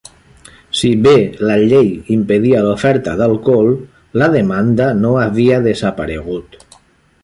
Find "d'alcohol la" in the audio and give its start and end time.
3.21-4.33